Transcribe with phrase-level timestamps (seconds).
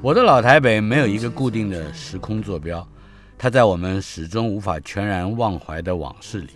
[0.00, 2.86] 我的老台北没有一个固定的时空坐标，
[3.36, 6.50] 它在我们始终无法全然忘怀的往事里。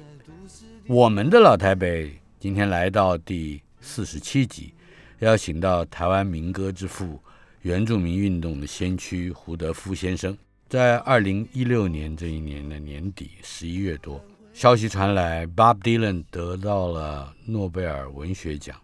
[0.86, 4.72] 我们的老台北今天来到第四十七集，
[5.18, 7.20] 邀请到台湾民歌之父、
[7.62, 10.36] 原住民运动的先驱胡德夫先生。
[10.68, 18.76] 在二零一六年这一年的年底十一月多，消息传来，Bob Dylan 得到了诺贝尔文学奖。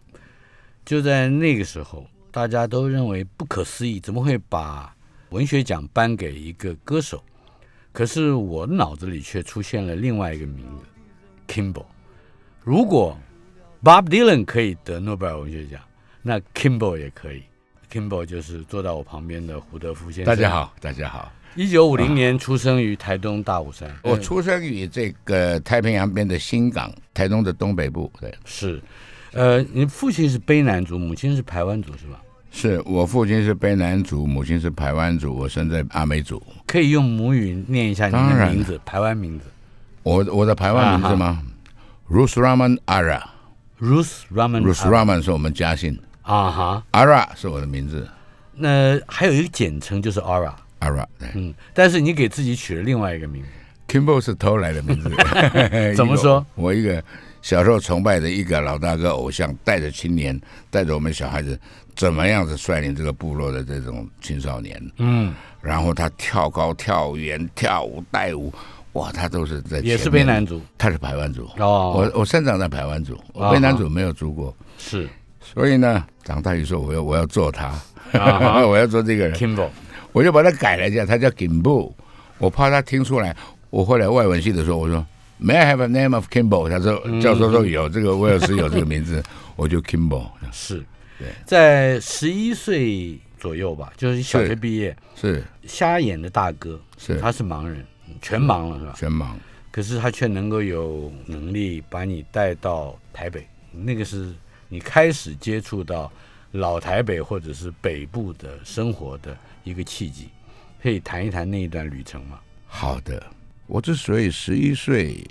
[0.85, 2.05] 就在那个时候。
[2.31, 4.95] 大家都认为不可思议，怎么会把
[5.29, 7.23] 文学奖颁给一个歌手？
[7.91, 10.85] 可是我脑子里却出现了另外一个名字
[11.47, 11.85] ，Kimball。
[12.63, 13.17] 如果
[13.83, 15.81] Bob Dylan 可以得诺贝尔文学奖，
[16.21, 17.43] 那 Kimball 也可以。
[17.91, 20.25] Kimball 就是坐在我旁边的胡德夫先生。
[20.25, 21.31] 大家好，大家好。
[21.55, 23.91] 一九五零年出生于台东大武山。
[24.03, 28.11] 我出生于这个太平洋边的新港，台东的东北部。
[28.21, 28.79] 对，是。
[29.33, 32.19] 呃，你父亲是卑南族，母亲是排湾族，是吧？
[32.51, 36.41] 是我父亲是卑南族，母亲是排湾族，我生在阿美族。
[36.65, 39.45] 可以用母语念一下你的名字，排湾名字。
[40.01, 41.43] 我我的排湾名字吗
[42.09, 43.21] ？Ruth Raman Ara。
[43.79, 44.63] Ruth Raman。
[44.63, 45.99] Ruth Raman 是我们家姓。
[46.23, 46.83] 啊哈。
[46.91, 48.07] Ara 是我的名字。
[48.55, 50.53] 那还有一个简称就是 Ara。
[50.79, 51.05] Ara。
[51.35, 53.49] 嗯，但是你给自己取了另外一个名字。
[53.87, 55.11] Kimball 是偷来的名字。
[55.95, 56.43] 怎么说？
[56.55, 57.03] 我一个。
[57.41, 60.39] 小时候崇拜的一个老大哥偶像，带着青年，
[60.69, 61.57] 带着我们小孩子，
[61.95, 64.91] 怎么样子率领这个部落的这种青少年？
[64.97, 68.53] 嗯，然后他跳高、跳远、跳舞、带舞，
[68.93, 71.47] 哇，他都是在也是卑南族，他是排湾族。
[71.57, 71.93] 哦。
[71.95, 75.07] 我我生长在排湾族，我卑南族没有住过，是，
[75.39, 77.73] 所以呢，长大以后我要我要做他，
[78.67, 79.69] 我要做这个人，Kimbo，
[80.11, 81.93] 我就把他改了一下，他叫 Kimbo，
[82.37, 83.35] 我怕他听出来。
[83.69, 85.05] 我后来外文系的时候，我说。
[85.41, 86.69] May I have a name of Kimball？
[86.69, 89.23] 他说教授说有这个威尔斯有这个名字，
[89.55, 90.27] 我就 Kimball。
[90.51, 90.83] 是，
[91.17, 97.85] 对，在十一岁左右吧，就是小学毕业，是瞎眼的大哥，是他是盲人，
[98.21, 98.93] 全盲了是吧？
[98.97, 99.27] 全盲，
[99.71, 104.33] 可是他却能够有能力把你带到台北，那个是
[104.67, 106.11] 你开始接触到
[106.51, 110.27] 老台北或者是北部的生活的一个契机，
[110.83, 112.41] 可以谈一谈那一段旅程吗？
[112.67, 113.23] 好的。
[113.69, 115.23] 我之所以十一岁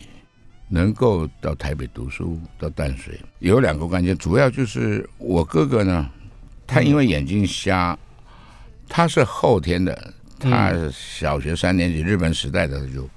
[0.69, 6.09] 能够到台北读书，到淡水，有两个关键，主要就是我哥哥呢，
[6.65, 7.99] 他因为眼睛瞎，
[8.89, 13.11] 他是后天的，他小学三年级日本时代的就，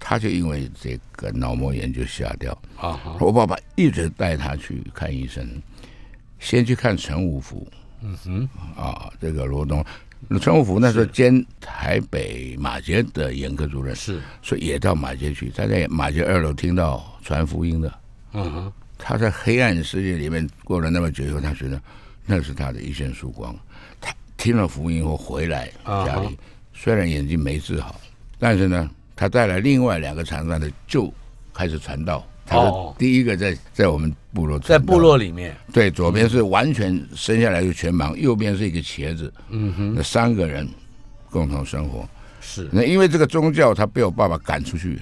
[0.00, 3.16] 他就因为这个脑膜炎就瞎掉啊。
[3.20, 5.48] 我爸爸一直带他去看医生，
[6.40, 7.64] 先去看陈武福，
[8.02, 9.84] 嗯哼，啊，这个罗东。
[10.40, 15.50] 陈武福那时候兼台北马街的眼科主任，是，所以也到马街去。
[15.50, 17.98] 他在马街二楼听到传福音的，
[18.32, 21.80] 嗯哼，他在黑暗世界里面过了那么久以后，他觉得
[22.26, 23.54] 那是他的一线曙光。
[24.00, 26.36] 他听了福音后回来家里，
[26.74, 28.00] 虽然眼睛没治好，
[28.38, 31.12] 但是呢，他带来另外两个残障的就
[31.54, 32.26] 开始传道。
[32.48, 40.68] 他是第一个在在我们部落，在部落里面，对，左边是完全生下来就全盲，右边是一个茄子，嗯哼，那三个人
[41.30, 42.08] 共同生活
[42.40, 45.00] 是那因为这个宗教，他被我爸爸赶出去。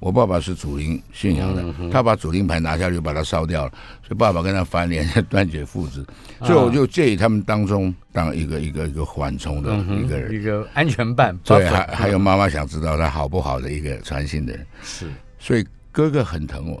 [0.00, 3.70] 我爸爸是祖灵信仰的，他把祖灵牌拿下去，把它烧掉了，
[4.06, 6.06] 所以爸爸跟他翻脸，断绝父子。
[6.44, 11.36] 所以我就介意他们当中当一个一个一个缓冲的一个人，一个安全伴。
[11.42, 15.06] 对，还还有妈妈想知道他好不好的一个传信的人是，
[15.40, 15.66] 所以。
[15.98, 16.80] 哥哥很疼我，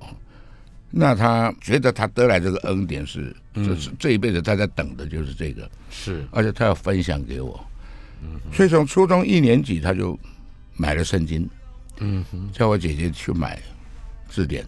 [0.92, 7.58] 那他觉得他得来这个恩典是，就是这一辈子他在等的就是这个，是，而且他要分享给我，
[8.22, 10.16] 嗯，所以从初中一年级他就
[10.76, 11.50] 买了圣经，
[11.98, 13.60] 嗯哼，叫我姐姐去买
[14.28, 14.64] 字典，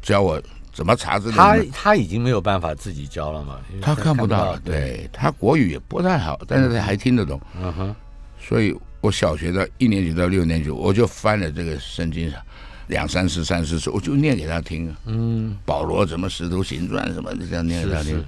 [0.00, 1.36] 教我怎么查字典。
[1.36, 7.94] 他他已经没有办法自己教了嘛，他看不到，对他国语也不太好，但是他还听得懂，嗯哼，
[8.40, 12.42] 所以我小学的一年级到六年级，我就翻了这个圣经上。
[12.92, 14.94] 两三次、三四次，我就念给他听。
[15.06, 18.22] 嗯，保罗怎么使徒行传什么，这样念给他听。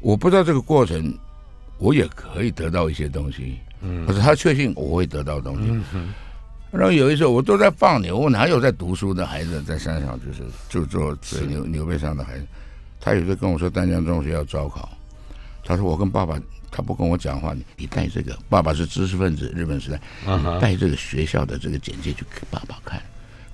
[0.00, 1.12] 我不知道这个过程，
[1.78, 3.58] 我也可以得到一些东西。
[3.80, 5.82] 嗯，可是他确信我会得到东西。
[5.94, 6.12] 嗯
[6.72, 12.46] 然后有一次我都在放牛，我哪有在读书的孩子在山上就是就坐在牛牛背上的孩子？
[13.00, 14.88] 他有时候跟我说丹江中学要招考，
[15.64, 16.38] 他说我跟爸爸
[16.70, 20.00] 他不跟我讲话，你你带这个，爸爸是知识分子，日本时代，
[20.60, 23.02] 带这个学校的这个简介去给爸爸看，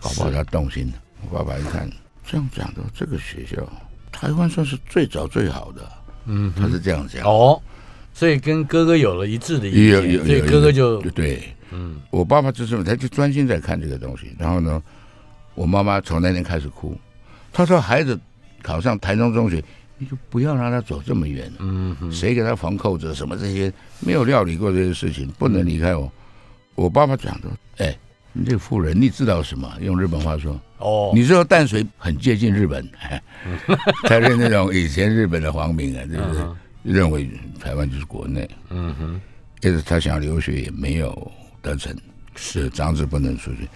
[0.06, 0.92] 搞不好他动心了。
[1.28, 1.90] 我爸爸一看，
[2.24, 3.56] 这样讲的这个学校，
[4.12, 5.90] 台湾算是最早最好的。
[6.26, 7.24] 嗯，他是这样讲。
[7.24, 7.60] 哦，
[8.14, 14.82] 所以跟哥哥有了一致的意见，所以哥哥就对，嗯，我爸爸就是他就专心在看这个东西，然后呢，
[15.54, 16.96] 我妈妈从那天开始哭，
[17.52, 18.18] 她说孩子
[18.62, 19.62] 考上台中中学，
[19.98, 26.10] 你就不要让他走这么远，嗯，谁给他缝扣子什么这些没有料理过这些事情，不能离开我。
[26.74, 27.48] 我爸爸讲的，
[27.78, 27.96] 哎，
[28.38, 29.72] 你这个富人，你知道什么？
[29.80, 32.86] 用日本话说，哦，你知道淡水很接近日本。
[34.04, 36.42] 他是那种以前日本的皇民啊，对不对？
[36.82, 37.28] 认为
[37.58, 38.48] 台湾就是国内。
[38.68, 39.20] 嗯哼，
[39.60, 41.96] 但是他想留学也没有得逞，
[42.34, 43.66] 是长子不能出去，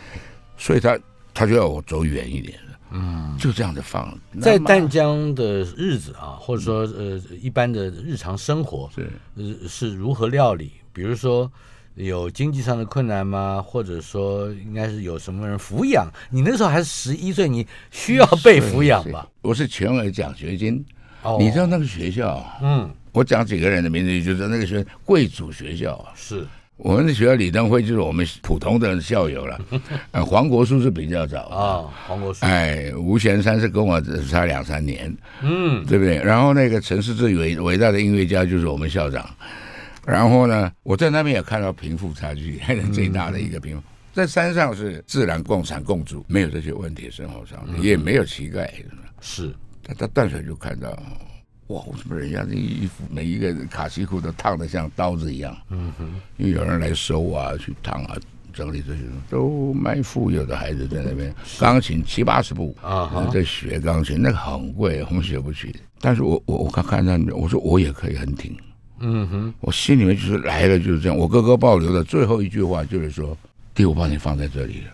[0.58, 0.98] 所以他
[1.32, 2.58] 他就要我走远一点
[2.90, 4.14] 嗯，就这样子放。
[4.42, 10.72] 在淡江的日子啊，或者说呃一般的日常生活是呃是如何料理？
[10.92, 11.50] 比如说。
[11.94, 13.62] 有经济上的困难吗？
[13.66, 16.40] 或者说，应该是有什么人抚养你？
[16.40, 19.28] 那时候还是十一岁，你需要被抚养吧？
[19.42, 20.82] 我是全额奖学金。
[21.22, 22.42] 哦，你知道那个学校？
[22.62, 26.12] 嗯，我讲几个人的名字，就是那个学贵族学校啊。
[26.14, 26.46] 是
[26.78, 29.60] 我们的学校，李登辉就是我们普通的校友了。
[30.12, 31.84] 呃，黄国书是比较早啊。
[32.06, 34.00] 黄国书，哎，吴贤山是跟我
[34.30, 35.14] 差两三年。
[35.42, 36.16] 嗯，对不对？
[36.16, 39.28] 然后那个陈世志伟伟大的音乐家就是我们校长。
[40.06, 42.60] 然后呢，我在那边也看到贫富差距
[42.92, 43.82] 最大的一个贫富，
[44.12, 48.68] 在山上是自然共产共主，没有这些问题，生活上也没有乞丐，
[49.20, 49.54] 是。
[49.82, 50.90] 他他淡水就看到，
[51.68, 55.56] 哇，为什么人家的衣服每一个卡其裤都烫的像刀子一样？
[55.70, 58.16] 嗯哼，因为有人来收啊，去烫啊，
[58.52, 65.74] 整理这些，都蛮富有的孩子在那边，钢琴七八十部啊，在学钢琴，那个很贵，我们学不起。
[66.00, 68.56] 但是我我我看看那边，我说我也可以很挺。
[69.00, 71.16] 嗯哼，我心里面就是来了就是这样。
[71.16, 73.36] 我哥哥保留的最后一句话就是说
[73.74, 74.92] ：“弟，我把你放在这里了，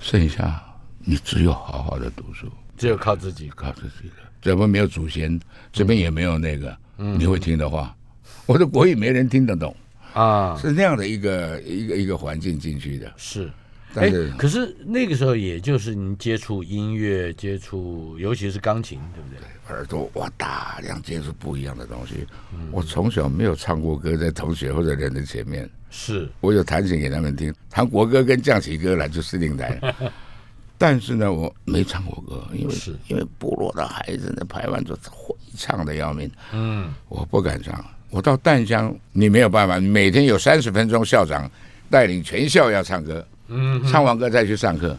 [0.00, 0.62] 剩下
[0.98, 4.14] 你只有好好的读书，只有靠自己，靠自己的。
[4.42, 5.40] 这边没有祖先，
[5.72, 7.96] 这边也没有那个，你会听的话，
[8.44, 9.74] 我的国语没人听得懂。
[10.12, 13.50] 啊，是那样的一个一个一个环境进去的，是。”
[13.96, 19.38] 哎，可是那个时候，也就是您接触音乐，接触尤其是钢琴，对不对？
[19.68, 22.26] 耳朵哇，大量接触不一样的东西。
[22.70, 25.68] 我从小没有唱过歌，在同学或者人的前面。
[25.90, 29.80] 是，我有弹琴给他们听，弹国歌跟降旗歌来就司令台。
[30.76, 36.30] 但是呢，我没唱过歌，因为是因为部落的孩子那排完就会唱的要命。
[36.52, 37.82] 嗯，我不敢唱。
[38.10, 41.50] 我到淡江，你没有办法，每天有三十分钟，校长
[41.88, 43.24] 带领全校要唱歌。
[43.48, 44.96] 嗯，唱完歌再去上课，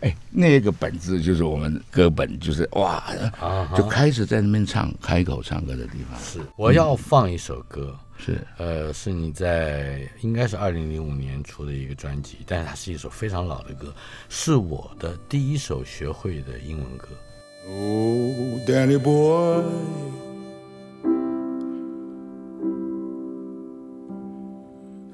[0.00, 3.02] 哎，那个本子就是我们歌本，就是哇，
[3.76, 6.18] 就开始在那边唱，开口唱歌的地方。
[6.20, 13.92] 是，我要放一首歌，是，呃，是你在应该是二零零五年出的一个专辑，但是它是一首非常老的歌，
[14.28, 17.08] 是我的第一首学会的英文歌。
[17.70, 19.62] Oh, Danny boy,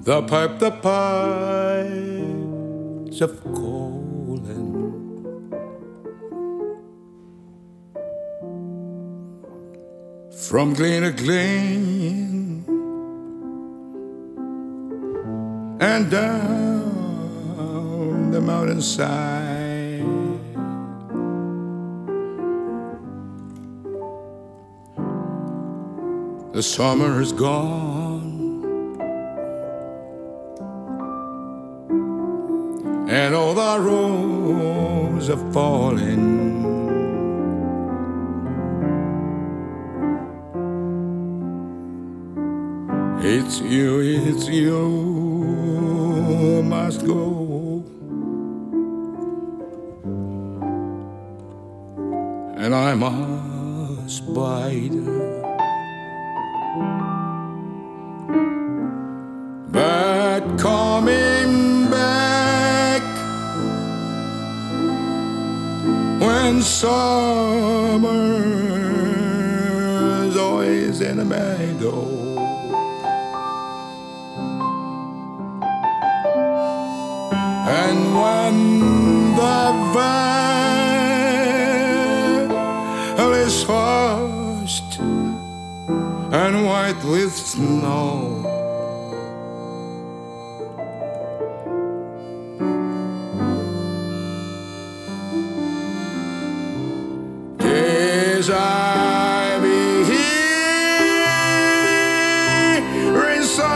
[0.05, 2.54] the pipe, the pipe.
[3.21, 4.73] Of calling.
[10.49, 12.65] From glen to glen
[15.81, 16.95] and down
[18.31, 19.35] the mountainside.
[26.53, 28.14] The summer is gone.
[33.15, 36.25] And all the roses are falling.
[43.23, 44.81] It's you, it's you
[46.65, 47.85] must go.
[52.57, 53.34] And I'm must
[71.29, 72.01] the meadow.
[77.67, 78.57] And when
[79.37, 79.63] the
[83.19, 84.99] veil is forced
[86.33, 87.74] and white with snow.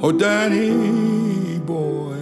[0.03, 2.17] Oh, Danny boy.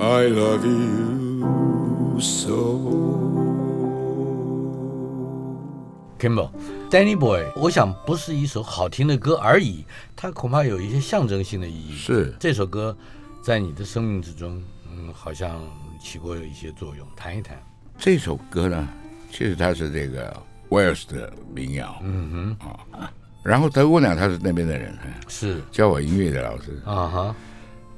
[0.00, 2.64] I love you so.
[6.94, 9.84] Kimball，Danny Boy，我想不是一首好听的歌而已，
[10.14, 11.96] 它恐怕有一些象征性的意义。
[11.96, 12.96] 是这首歌
[13.42, 15.60] 在你的生命之中，嗯，好像。
[16.00, 17.56] 起过一些作用，谈一谈
[17.96, 18.86] 这首歌呢？
[19.30, 20.36] 其实它是这个
[20.68, 23.10] 威尔斯的民谣，嗯哼啊。
[23.42, 24.94] 然后德国呢，他是那边的人，
[25.28, 27.36] 是教我音乐的老师啊哈。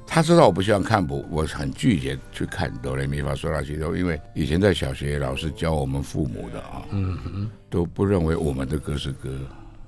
[0.07, 9.29] 他知道我不喜欢看谱，我很拒绝去看哆来咪发嗦拉西哆，因为以前在小学老师教我们父母的啊，嗯哼，都不认为我们的歌是歌，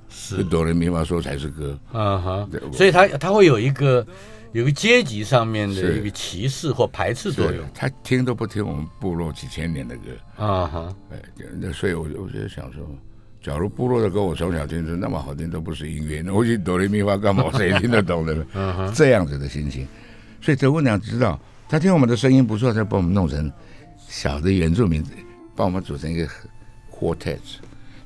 [0.09, 2.49] 是哆来咪发嗦才是歌，啊哈。
[2.73, 4.05] 所以他他会有一个。
[4.51, 11.17] 有个阶级上面的一个歧视或排斥作用，他听都不听我们部落几千年的歌啊哈，哎，
[11.61, 12.83] 那所以我我就想说，
[13.43, 17.43] 假如部落的歌我从小听是那么好听，都不是音乐，那我去哆来咪发干嘛？
[17.59, 18.43] 谁听得懂的？
[18.95, 19.87] 这样子的心情，
[20.41, 23.51] 所以德姑娘知道，她听我们的声音不错，才把我们弄成
[24.07, 25.03] 小的原住民，
[25.55, 26.27] 帮我们组成一个
[26.91, 27.39] quartet。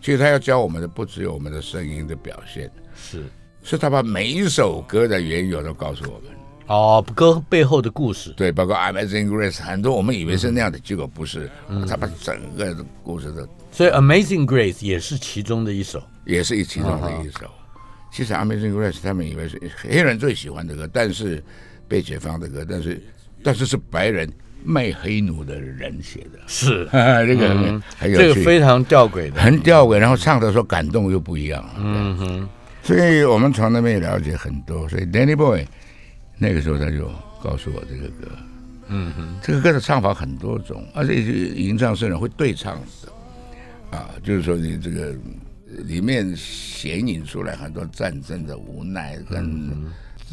[0.02, 3.24] 其实他要教我们的不只有我们的声音的表现，是。
[3.66, 6.30] 是他把每一首歌的缘由都告诉我们
[6.68, 11.50] 哦，歌背后的故事，对，包括《Amazing Grace》，很多我们以为是那样的，结果不是，
[11.88, 13.48] 他把整个的故事都。
[13.72, 17.50] 所以《Amazing Grace》也是其中的一首，也是一其中的一首。
[18.12, 21.42] 其实《Amazing Grace》他们以为是黑人最喜欢的歌，但是
[21.88, 23.02] 被解放的歌，但是
[23.44, 24.32] 但是是白人
[24.64, 26.88] 卖黑奴的人写的，是。
[27.28, 27.50] 这个
[27.98, 29.32] 很有这个非常吊诡。
[29.32, 32.50] 的，很吊诡，然后唱的时候感动又不一样，嗯哼。
[32.82, 35.66] 所以我们从那边也了解很多，所以 Danny Boy
[36.38, 37.10] 那个时候他就
[37.42, 38.28] 告诉我这个歌，
[38.90, 45.16] 嗯哼，这个歌的唱法很多种，而且吟唱诗人会对唱的，啊，就是说你这个
[45.86, 49.72] 里面显影出来很多战争的无奈跟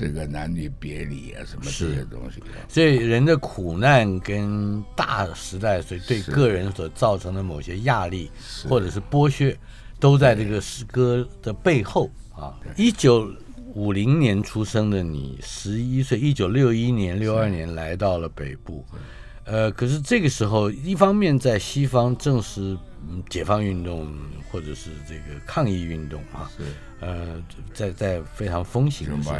[0.00, 8.30] 这个男女别离啊什么这些东西，所以人的苦难跟大时代所以对个人所造成的某些压力
[8.66, 9.54] 或者是剥削，
[9.98, 12.10] 都在这个诗歌的背后。
[12.34, 13.30] 啊，一九
[13.74, 18.82] 五零年出生的你，十一岁，一九六一年、六二年来到了北部，
[19.44, 22.74] 呃，可是这个时候，一方面在西方正是
[23.28, 24.10] 解放运动
[24.50, 26.50] 或者是这个抗议运动啊，
[27.00, 29.36] 呃，在在非常风行的时候，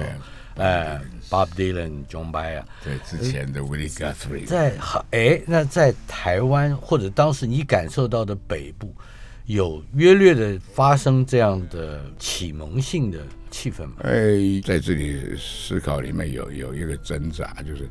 [0.56, 8.94] 哎，Bob Dylan、John Baez，对，之前的 Willie Guthrie，在好，哎，那在台湾或者当时你感受到的北部。
[9.46, 13.18] 有约略的发生这样的启蒙性的
[13.50, 13.94] 气氛吗？
[14.02, 17.88] 哎，在这里思考里面有有一个挣扎，就是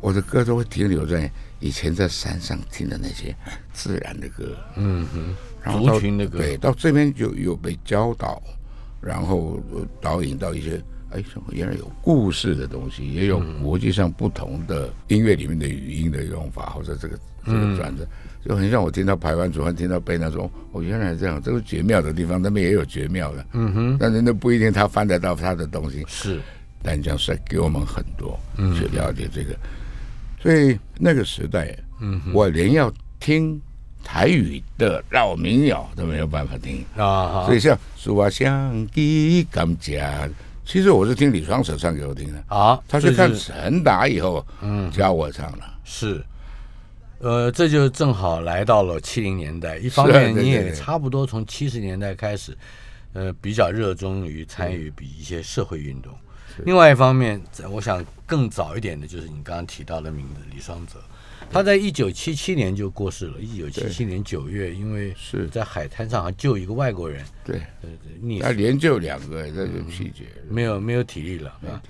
[0.00, 1.28] 我的歌都会停留在
[1.58, 3.34] 以前在山上听的那些
[3.72, 5.04] 自然的歌，嗯
[5.64, 8.40] 哼，族群的歌，对，到这边就有被教导，
[9.00, 9.60] 然后
[10.00, 10.80] 导引到一些
[11.14, 18.06] 哎，原来有故事的东西，也有国际上不同的音乐里面的语音的用法，或者这个这个转折。
[18.44, 23.46] 就很像我听到排湾族，听到贝那说，哦，原来这样，这个绝妙的地方，那边也有绝妙的。
[23.52, 26.04] 嗯哼，但是那不一定他翻得到他的东西。
[26.08, 26.40] 是，
[26.82, 28.36] 但江是给我们很多
[28.76, 29.56] 去了解这个，
[30.40, 33.60] 所以那个时代，嗯，我连要听
[34.02, 37.46] 台语的老民谣都没有办法听啊。
[37.46, 40.28] 所以像苏瓦香鸡甘蔗，
[40.64, 42.80] 其实我是听李双泽唱给我听的啊。
[42.88, 45.64] 他是看陈达以后，嗯，教我唱的。
[45.84, 46.24] 是。
[47.18, 49.78] 呃，这就正好来到了七零年代。
[49.78, 52.56] 一方面，你也差不多从七十年代开始，
[53.12, 56.12] 呃，比较热衷于参与比一些社会运动。
[56.64, 57.40] 另外一方面，
[57.70, 60.98] 我想更早一点的就是你刚刚提到的名字李双泽，
[61.52, 63.38] 他在一九七七年就过世了。
[63.38, 67.60] 一九七七年九月，因为是在海滩上救一个外国人，对，
[68.40, 71.82] 他连救两个，这就细节没有没有体力了啊。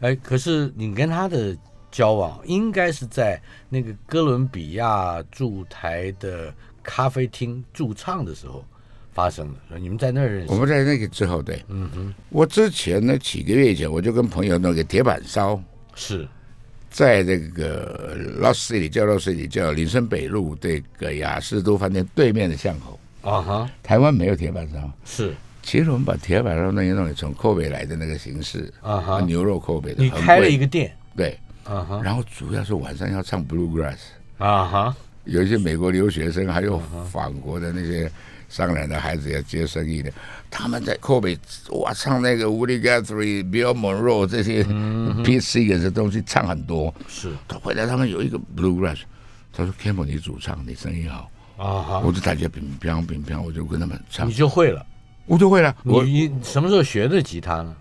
[0.00, 1.56] 哎，可是你跟他的。
[1.90, 8.62] 交往应该是在那个哥伦比亚驻台的咖啡厅驻唱的时候
[9.10, 9.78] 发生的。
[9.78, 10.52] 你们在那儿认识？
[10.52, 12.14] 我们在那个之后，对，嗯哼。
[12.28, 15.58] 我之前呢几个月前，我就跟朋友那个铁板烧
[15.94, 16.28] 是
[16.90, 22.98] 在这个 Lost City 叫 Lost City 叫林森北路这个雅士都饭店对面的巷口。
[23.20, 25.34] 啊哈，台湾没有铁板烧，是。
[25.60, 33.98] 其实我们把铁板烧那些东西从扣北来的那个形式，啊哈，牛肉扣北的，你开了一个店，对，啊哈，然后主要是晚上要唱 bluegrass，
[34.38, 36.80] 啊哈，有一些美国留学生，还有
[37.10, 38.10] 法国的那些
[38.48, 40.10] 商人的孩子要接生意的，
[40.50, 41.38] 他们在扣北
[41.70, 49.00] 哇唱那个 Woody Guthrie、Bill Monroe 这些 Pete Seeger 的东西唱很多，是他回来他们有一个 bluegrass，
[49.52, 51.30] 他说 Campbell 你主唱，你声音好。
[51.58, 54.86] 啊哈，我就大家乒乒乒乒，我就跟他们唱你，就会了。
[55.26, 55.74] 我就会了。
[55.82, 57.76] 我你什么时候学的吉他呢？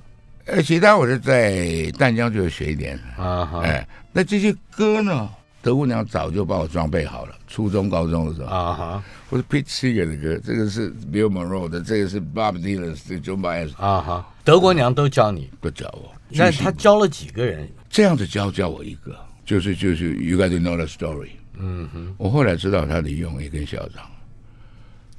[0.46, 5.30] 呃，吉他我是在淡江就学一点，啊哈，哎，那这些歌呢，
[5.68, 7.36] 德姑娘早就帮我装备好了。
[7.46, 15.50] 初中、高中的时候，啊哈，我是 Pete Seeger 的歌，这个是 Bill Monroe 的，这个是 Bob Dylan 的 John Baez 啊哈，德国娘都教你。
[15.60, 16.10] 都教我。
[16.30, 17.70] 那他教了几个人？
[17.90, 21.32] 这样子教教我一个，就是就是 You got to know the story。
[21.58, 24.06] 嗯哼，我后来知道他的用意跟校长，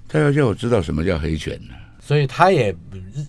[0.09, 1.75] 他要叫我知道什么叫黑犬呢？
[2.01, 2.75] 所以他也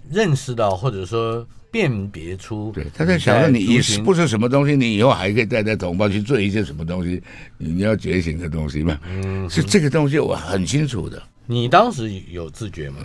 [0.10, 7.22] 认识到，或者说辨别出，对，他在想说你一族群不是什么东西，你以后还可以带带同胞去做一些什么东西，
[7.58, 9.00] 你要觉醒的东西嘛。
[9.08, 12.98] 嗯，是这个东西我很清楚的，你当时有自觉吗？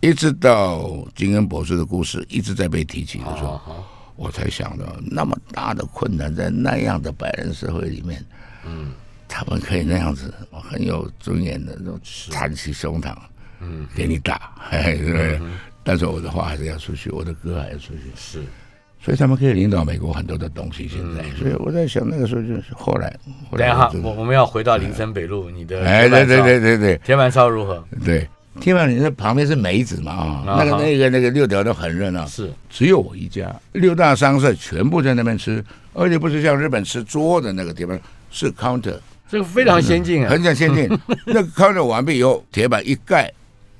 [0.00, 3.84] 一直到金恩博士的故事一直在被提起的时候，
[4.16, 8.22] 我才想到那么大的困难，在那样的白人社会里面，
[8.66, 8.92] 嗯，
[9.26, 11.98] 他们可以那样子很有尊严的，那种
[12.30, 13.16] 弹起胸膛，
[13.60, 14.52] 嗯，给你打？
[15.84, 18.10] 但是我的话还是要出去，我的歌还要出去。
[18.16, 18.42] 是。
[19.04, 20.88] 所以他们可以领导美国很多的东西。
[20.88, 23.14] 现在，所以我在想，那个时候就是后来，
[23.50, 26.98] 后等一下哈，我我我们要回到林森北路，你的哎，对对对对对。
[27.04, 27.84] 铁板烧如何？
[28.02, 28.26] 对，
[28.62, 32.50] 天板你那旁边是梅子嘛啊，啊那个那个那个六条都很热闹，是。
[32.70, 35.62] 只有我一家，六大商社全部在那边吃，
[35.92, 38.00] 而且不是像日本吃桌的那个地方，
[38.30, 38.96] 是 counter，
[39.28, 40.88] 这个非常先进啊，很讲先进。
[41.26, 43.30] 那个 counter 完毕以后，铁板一盖，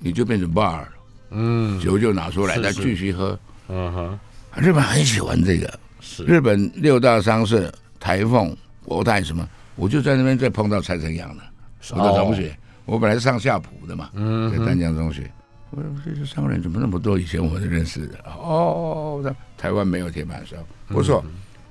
[0.00, 0.88] 你就变成 bar 了，
[1.34, 3.38] 嗯酒就拿出来，再继续喝。
[3.68, 4.18] 嗯哼，
[4.56, 11.42] 日本很喜欢这个，是日本六大商社、台凤、国泰什么，我就在那边再碰到蔡成阳了，
[11.90, 12.56] 我的同学。
[12.86, 15.30] 我本来是上下铺的嘛，嗯在丹江中学。
[15.70, 17.18] 我说这些商人怎么那么多？
[17.18, 21.24] 以前我们认识的哦，那台湾没有铁板烧，不错。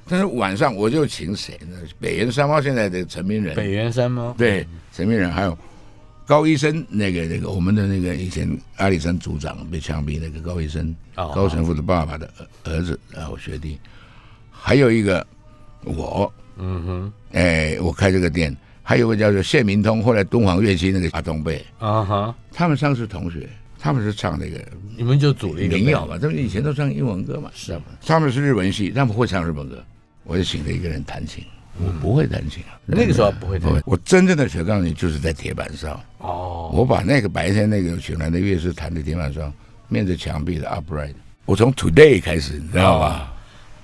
[0.09, 1.77] 但是晚上我就请谁呢？
[1.99, 4.33] 北原三猫现在的陈明仁，北原三猫？
[4.37, 5.57] 对，陈明仁还有
[6.33, 13.77] 高医生，那个那个我们的那个以前阿里山组长被枪毙那个高医生，哦高神父的爸爸的儿儿子，啊，我学弟，
[14.49, 15.23] 还有一个
[15.83, 24.59] 我，嗯哼，哎，我开这个店，还有个叫做谢明通，后来敦煌乐器那个阿东贝，啊哈，他们上是同学，他们是唱那个
[24.97, 27.73] 你们就组了一个民谣嘛，他们以前都唱英文歌嘛，是。
[27.73, 29.83] 啊他们是日文系，他们会唱日本歌，
[30.23, 31.43] 我就请了一个人弹琴，
[31.79, 35.99] 我不会弹琴啊，那个时候不会弹我真正的学钢琴就是在铁板上。
[36.19, 39.51] 哦，我把那个白天那个请来的乐师弹的铁板上，
[39.87, 41.13] 面着墙壁的 upright，
[41.45, 43.33] 我从 today 开始，你知道吧？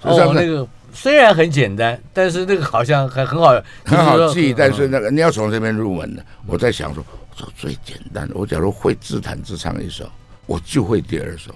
[0.03, 6.23] 就那个虽然很简单，但是那个好像还很好，很好记，但是那个你要从这边入门的。
[6.45, 10.09] 我在想说，我说最简单的，我假如会自弹自唱一首，
[10.45, 11.53] 我就会第二首，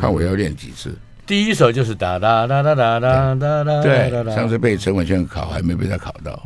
[0.00, 0.96] 看我要练几次。
[1.30, 6.44] 第一首就是哒哒哒哒哒哒哒哒，对上次被陈文轩考，还没被他考到。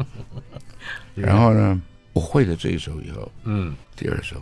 [1.16, 1.80] 然后呢，
[2.12, 4.36] 我会了这一首以后，嗯，第二首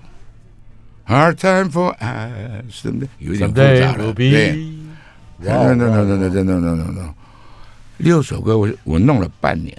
[1.07, 3.09] ，Hard Time for Us，对不对？
[3.21, 4.57] 有点复杂了，对。
[5.39, 7.15] no no no no no no no no no no，
[7.99, 9.79] 六首歌我我弄了半年，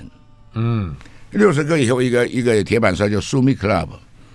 [0.53, 0.95] 嗯。
[1.31, 3.89] 六首歌以后一个一个铁板烧叫 Sumi Club，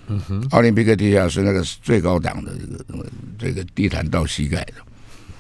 [0.09, 3.07] 嗯哼，奥林匹克地下室那个最高档的这个
[3.39, 4.75] 这个地毯到膝盖的，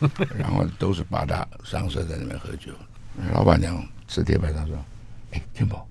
[0.38, 2.72] 然后都是八大商社在那边喝酒，
[3.32, 4.76] 老板娘吃铁板烧说
[5.32, 5.86] ：“哎，天宝，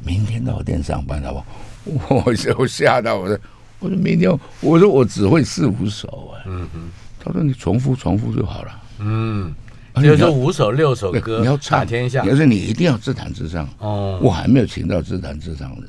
[0.00, 1.46] 明天到我店上班好不好？”
[1.84, 3.38] 我我吓到我说
[3.80, 9.54] ：“我说明天我说我只会四五首啊。”嗯哼，他说：“你重复重复就好了。”嗯，
[9.94, 13.68] 就是五首六首对歌，你要唱天下可是你一定要自弹自唱。
[13.78, 15.86] 哦，我还没有请到自弹自唱的，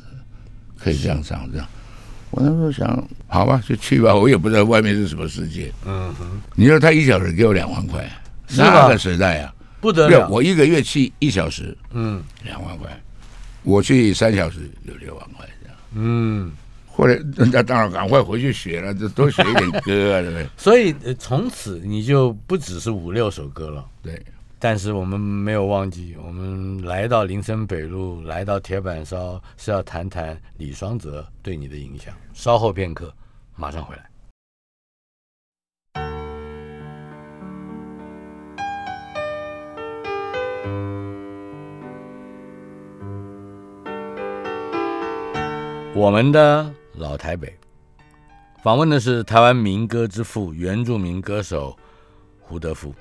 [0.78, 1.67] 可以这样唱这样。
[2.32, 4.13] 我那时候想，好吧，就去吧。
[4.13, 5.72] 我也不知道外面是什么世界。
[5.86, 8.08] 嗯哼，你说他一小时给我两万块，
[8.56, 12.88] 那个时代啊，不得了，我一个月去一小时嗯两万块，
[13.63, 15.76] 我去三小时有六万块这样。
[15.96, 16.52] 嗯，
[16.86, 20.48] 或者人家当然赶快回去学了，就多学一点歌啊，对不对？
[20.56, 23.84] 所以呃从此你就不只是五六首歌了。
[24.04, 24.22] 对，
[24.62, 32.13] 但是我们没有忘记，我们来到林森北路，来到铁板烧，是要谈谈李双泽对你的影响。
[32.34, 33.13] 稍后片刻，
[33.56, 34.06] 马上回来。
[45.95, 47.58] 我们的老台北，
[48.62, 51.74] 访问的是台湾民歌之父、原住民歌手
[52.41, 52.93] 胡德夫。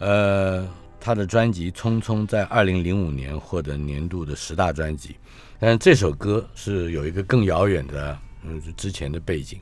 [0.00, 0.66] 呃，
[0.98, 5.14] 他的专辑《匆匆》在二零零五年获得年度的十大专辑，
[5.58, 9.60] 但这首歌是有一个更遥远的，嗯，之前的背景。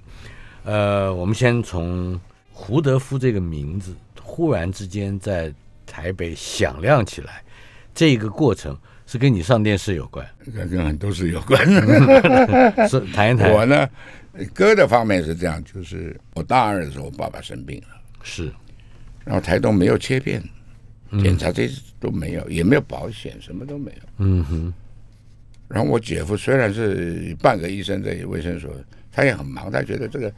[0.62, 2.18] 呃，我们先从
[2.52, 5.52] 胡德夫这个名字忽然之间在
[5.84, 7.42] 台北响亮起来，
[7.92, 10.24] 这个过程是跟你上电视有关，
[10.54, 11.60] 跟很多事有关。
[12.88, 13.50] 是谈一谈。
[13.52, 13.88] 我呢，
[14.54, 17.88] 歌的方面是这样，就是我大二的时候，我爸爸生病了，
[18.22, 18.52] 是。
[19.28, 20.42] 然后台东没有切片，
[21.22, 24.02] 检查这些都没有，也没有保险，什么都没有。
[24.16, 24.72] 嗯哼。
[25.68, 28.74] 然后我姐夫虽然是半个医生在卫生所，
[29.12, 30.32] 他也很忙，他觉得这个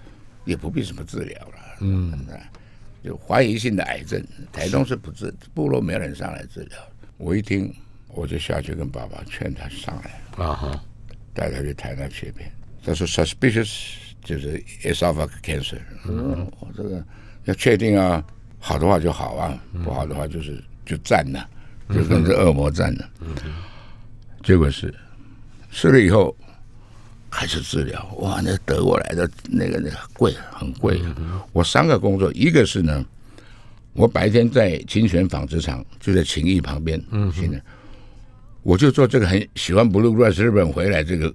[0.44, 1.54] 也不必什么治疗了。
[1.82, 2.18] 嗯。
[3.04, 4.20] 就怀疑性的癌症，
[4.52, 6.76] 台东是不治，部落没有人上来治疗。
[7.16, 7.72] 我一听，
[8.08, 10.44] 我就下去跟爸爸劝他上来。
[10.44, 10.84] 啊哈。
[11.32, 12.50] 带他去台南切片，
[12.84, 13.92] 他说 suspicious
[14.24, 15.78] 就是 esophageal cancer。
[16.08, 16.50] 嗯。
[16.58, 17.00] 我这个
[17.44, 18.26] 要确定啊。
[18.62, 21.48] 好的话就好啊，不好的话就是就战了，
[21.88, 23.08] 就跟这恶魔战了。
[24.44, 24.94] 结果是
[25.72, 26.36] 吃了以后
[27.30, 31.00] 开始治疗，哇，那德国来的那个那个贵，很贵。
[31.52, 33.04] 我三个工作，一个是呢，
[33.94, 37.02] 我白天在清泉纺织厂，就在情义旁边。
[37.10, 37.60] 嗯，现在
[38.62, 41.32] 我就做这个很喜欢 Blue Grass 日本回来这个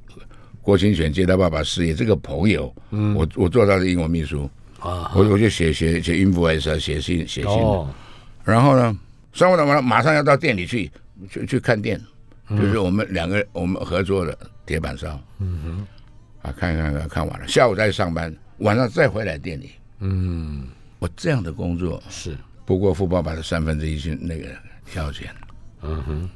[0.62, 4.48] 郭清泉接他爸爸事业这个朋友，嗯，我我做他的英文秘书。
[4.86, 7.88] 啊，我我就写写写 invoice 写信写信，
[8.44, 8.96] 然后呢，
[9.34, 10.92] 上午完了马上要到店里去
[11.30, 12.00] 去去看店，
[12.50, 15.88] 就是我们两个我们合作的铁板烧，嗯哼，
[16.44, 19.72] 啊看看看看完了，下午再上班，晚上再回来店里，
[20.02, 20.68] 嗯，
[21.00, 22.38] 我这样的工作是。
[22.66, 24.48] 不过富爸爸的三分之一是那个
[24.92, 25.30] 条件，
[25.82, 26.30] 嗯哼，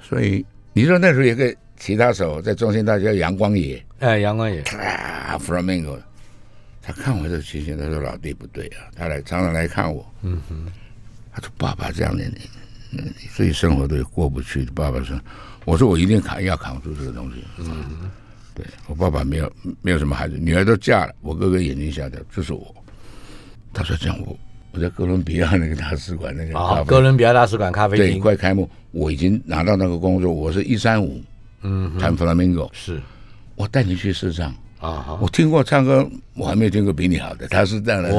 [0.00, 5.98] 所以你说那时候有个吉他手在中心大叫阳光野，哎阳光野啊 f l a m i n g o
[6.86, 10.66] 他看我这情形，他说：“老弟不对啊，他来常常来看我。”嗯哼，
[11.32, 12.22] 他说：“爸爸这样的，
[12.92, 15.20] 嗯，所以生活都过不去。”爸爸说
[15.66, 18.08] ：“我说我一定扛，要扛住这个东西。”嗯，
[18.54, 22.72] 对我爸爸没有没有什么孩子，女儿都嫁了，我哥哥眼睛瞎掉，就是我。
[23.74, 24.38] 他说：“这样我
[24.70, 31.20] 我在哥伦比亚那个大使馆那个啊，哥伦比亚大使馆咖啡厅快开幕，我已经拿到那个工作，我是一三五，
[31.62, 33.02] 嗯，谈 flamingo，是
[33.56, 37.48] 我带你去市场。”啊，我听过唱歌，我还没有听过比你好的。
[37.48, 38.10] 他是这样的，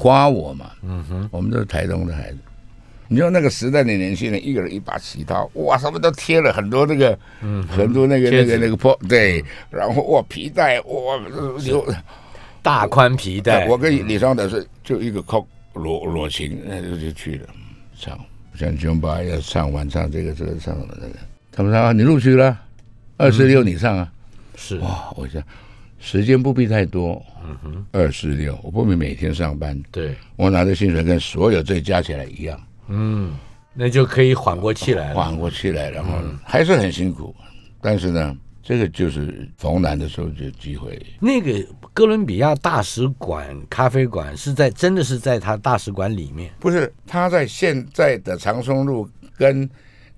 [0.00, 0.70] 夸我嘛。
[0.82, 2.38] 嗯哼，我们都是台东的孩子。
[3.08, 11.16] 你说那个时代的年轻人，一个人一把旗刀，哇，什么都贴了很多那个，嗯，很多那个那个那个破对，然后哇皮带哇
[11.64, 11.86] 有
[12.62, 13.68] 大宽皮带。
[13.68, 17.46] 我跟李双德是就一个靠裸裸情，那就就去了
[17.96, 18.18] 唱，
[18.56, 21.10] 像军巴要唱完唱这个这个唱那个，
[21.52, 22.58] 他们说你录取了，
[23.18, 24.10] 二十六你上啊，
[24.56, 25.40] 是哇，我想。
[26.06, 33.36] 时间不必太多，嗯哼，二四六，我不必每天上班，对，我拿的薪水跟所有这加起来一样，嗯，
[33.74, 36.12] 那就可以缓过气来，缓过气来，然后
[36.44, 37.34] 还是很辛苦，
[37.80, 40.96] 但是呢，这个就是逢难的时候就机会。
[41.18, 41.60] 那个
[41.92, 49.68] 哥伦比亚大使馆咖啡馆是在真的是在他大使馆里面，不是他在现在的长松路跟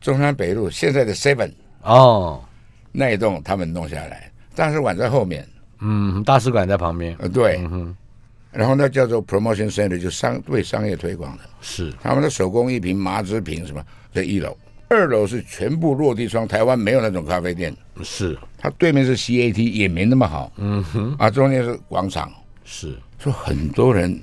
[0.03, 1.51] 中山北路现在的 Seven
[1.83, 2.45] 哦。
[2.93, 5.49] 那一栋他们弄下来，大使馆在后面。
[5.81, 7.15] 嗯，大使馆在旁边。
[7.19, 7.95] 呃，对，嗯，
[8.53, 11.45] 然后那叫做 promotion center，就商为商业推广的。
[11.61, 14.57] 是他们的手工艺品、麻织品什么，在一楼，
[14.89, 17.75] 二楼是全部落地窗，台湾没有那种咖啡店。
[18.03, 20.53] 是，它对面是 CAT，也没那么好。
[20.57, 22.31] 嗯哼，啊，中间是广场。
[22.65, 24.19] 是，说很多人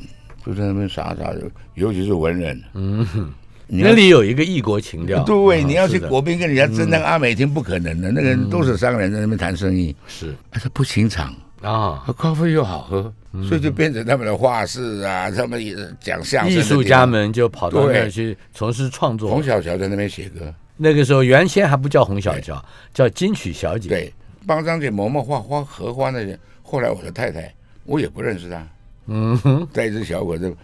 [0.45, 2.61] 就在那边傻傻的，尤其是文人。
[2.73, 3.29] 嗯哼，
[3.67, 5.23] 那里有一个异国情调。
[5.23, 8.11] 对，你要去国宾跟人家争那个阿美厅，不可能的。
[8.11, 9.95] 那个人都是商人，在那边谈生意。
[10.07, 11.33] 是，而且不情场。
[11.65, 13.13] 啊，喝咖啡又好喝，
[13.47, 16.53] 所以就变成他们的画室啊，他们也讲相声。
[16.53, 19.31] 艺术家们就跑到那儿去从事创作。
[19.31, 23.89] 洪小乔在那边写歌，那个时候原先还不叫洪小乔，叫金曲小姐。
[23.89, 24.13] 对，
[24.45, 26.37] 帮张姐嬷嬷画花荷花那些。
[26.61, 27.53] 后来我的太太，
[27.85, 28.67] 我也不认识她。
[29.07, 30.55] 嗯哼，带一只小狗子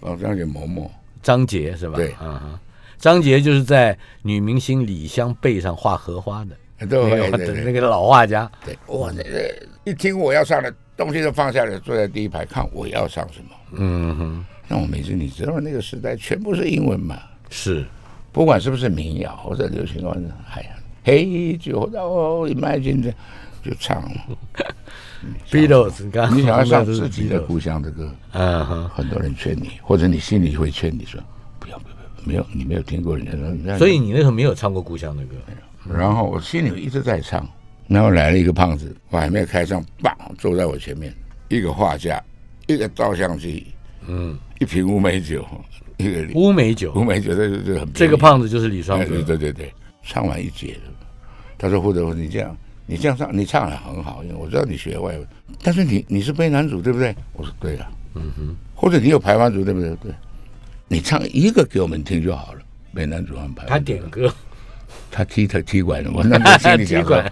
[0.00, 0.88] 帮张姐嬷嬷。
[1.22, 1.96] 张杰是吧？
[1.96, 2.58] 对，嗯，
[2.98, 6.56] 张杰就是在女明星李湘背上画荷花的。
[6.88, 8.50] 对对对，那个老画家。
[8.64, 13.50] 对，哇，那个一听我要上的东西都放下来，坐在第一排看我要上什么。
[13.72, 17.18] 嗯哼，那我每次你知道那个时代全部是英文嘛？
[17.50, 17.84] 是，
[18.32, 20.16] 不管是不是民谣或者流行歌，
[20.54, 20.68] 哎呀，
[21.04, 22.06] 嘿，就到
[22.46, 23.12] Imagine
[23.62, 24.02] 就唱。
[25.50, 31.20] Beatles，你想要唱自己的故乡的歌，嗯哼，很多人劝你，或者你心里会劝你说，
[31.58, 33.32] 不要不要，没有，你没有听过人家
[33.72, 35.34] 说，所以你那时候没有唱过故乡的歌。
[35.92, 37.48] 然后我心里一直在唱，
[37.86, 41.14] 然后来了一个胖子，我还没有开唱，棒坐在我前面，
[41.48, 42.22] 一个画家，
[42.66, 43.66] 一个照相机，
[44.06, 45.46] 嗯，一瓶乌梅酒，
[45.96, 49.72] 一个乌梅酒，乌梅酒这这很这个胖子就是李双泽，对对对，
[50.02, 50.92] 唱完一节了，
[51.56, 55.26] 他说：“或者，你这样，你这样唱，你唱的很好，因为我知道你学外文，
[55.62, 59.94] 但是你你是背男主对不对？”我说：“对了。”嗯哼，或者你有排湾族对不对？
[59.96, 60.12] 对，
[60.88, 62.60] 你唱一个给我们听就好了，
[62.94, 63.66] 背男主和排。
[63.66, 64.32] 他点歌，
[65.10, 67.22] 他踢他踢馆的， 我那心里讲说，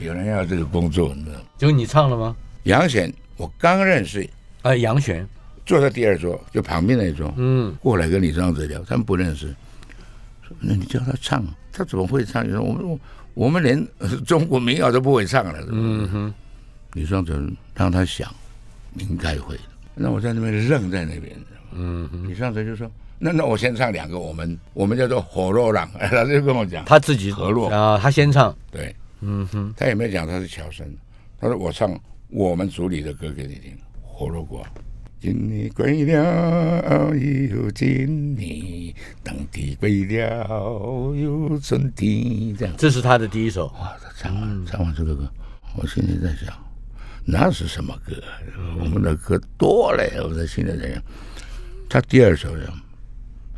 [0.00, 1.44] 有人要这个工作，你知道吗？
[1.58, 2.34] 就你唱了吗？
[2.64, 4.28] 杨贤，我刚认识，
[4.62, 5.26] 啊，杨璇。
[5.64, 9.48] 坐在第二桌，就旁边那一桌，嗯，过来跟李双泽聊，他们不认识，
[10.46, 12.46] 说那你叫他唱，他怎么会唱？
[12.46, 13.00] 你说我们
[13.34, 13.84] 我们连
[14.24, 16.34] 中国民谣都不会唱了，嗯哼，
[16.92, 17.36] 李双泽
[17.74, 18.32] 让他想，
[18.98, 19.62] 应该会的。
[19.96, 21.36] 那我在那边愣在那边，
[21.72, 30.86] 嗯哼，李双泽就说，那那我先唱两个，我们我们叫做火落浪，他就跟我讲，他自己河洛啊，他先唱，对，嗯哼，他也没讲他是乔生，
[31.40, 31.98] 他说我唱。
[32.28, 33.70] 我们组里的歌给你听，
[34.02, 34.60] 《火落果》。
[35.20, 42.52] 今年归了又今年，当地归了又春天。
[42.56, 43.68] 这样，这是他的第一首。
[43.78, 45.30] 哇，他唱完唱完这个歌，
[45.76, 46.52] 我心里在想，
[47.24, 48.20] 那是什么歌？
[48.80, 51.00] 我们的歌多了，我在心里在想。
[51.88, 52.66] 他第二首呢？
[52.66, 52.72] 他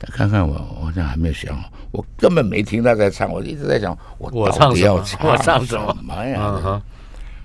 [0.07, 6.83] 看看我，我好像还没有想好，我根本没听他在唱，我一直在想，我到底要唱什么呀？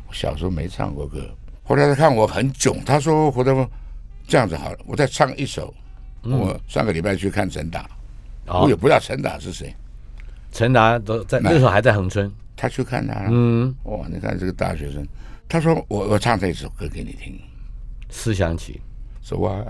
[0.08, 1.28] 我小时候没唱过歌，
[1.64, 3.68] 后来他看我很囧，他说：“胡德峰，
[4.28, 5.74] 这样子好了，我再唱一首。”
[6.24, 7.86] 我上个礼拜去看陈达，
[8.46, 9.76] 我也不知道陈达是谁。
[10.54, 13.26] 陈达都在那时候还在恒春，他去看他。
[13.30, 15.06] 嗯，哇，你看这个大学生，
[15.50, 17.38] 他说：“我我唱这一首歌给你听。”
[18.10, 18.80] 思想起，
[19.24, 19.66] 说我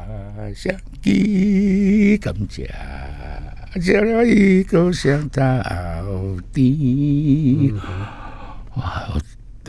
[0.56, 2.64] 想你更加
[3.80, 5.44] 交了一个想到
[6.52, 7.72] 底。
[8.76, 9.08] 哇！
[9.14, 9.22] 我